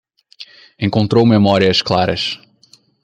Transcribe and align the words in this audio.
Encontrou 0.79 1.27
memórias 1.27 1.83
claras 1.83 2.39